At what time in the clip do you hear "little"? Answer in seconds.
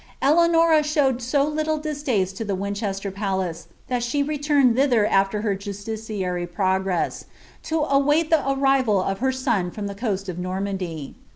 1.43-1.77